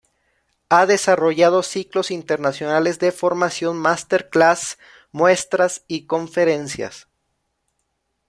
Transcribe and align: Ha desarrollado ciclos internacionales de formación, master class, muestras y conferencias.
Ha 0.69 0.87
desarrollado 0.87 1.61
ciclos 1.61 2.09
internacionales 2.09 2.97
de 2.97 3.11
formación, 3.11 3.77
master 3.77 4.31
class, 4.31 4.79
muestras 5.11 5.83
y 5.87 6.07
conferencias. 6.07 7.07